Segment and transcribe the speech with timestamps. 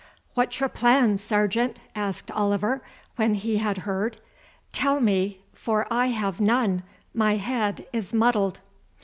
[0.33, 2.81] "What's your plan, Sergeant?" asked Oliver
[3.17, 4.17] when he had heard.
[4.73, 6.81] "Tell me, for I have none;
[7.13, 8.61] my head is muddled."